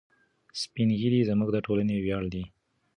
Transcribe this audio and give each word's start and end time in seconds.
سپین 0.61 0.89
ږیري 0.99 1.21
زموږ 1.29 1.49
د 1.53 1.57
ټولنې 1.65 1.95
ویاړ 2.03 2.23
دي. 2.33 2.43